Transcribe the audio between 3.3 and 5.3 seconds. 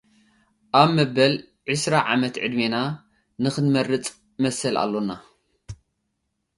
ንኽንመርጽ መሰል ኣሎና።